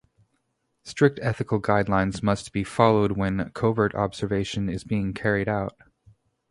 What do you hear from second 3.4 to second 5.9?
covert observation is being carried out.